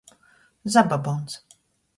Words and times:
Zababons. 0.75 1.39